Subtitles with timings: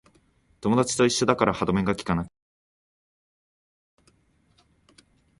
[0.61, 2.29] 友達と一緒だから歯止めがきかなくな
[4.07, 4.23] る